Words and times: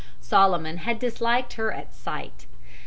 Solomon 0.19 0.77
had 0.77 0.97
disliked 0.97 1.53
her 1.53 1.71
at 1.71 1.93
sight. 1.93 2.47